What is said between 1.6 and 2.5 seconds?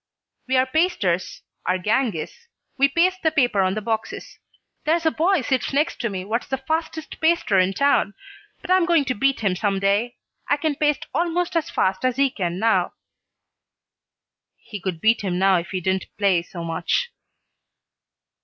our gang is.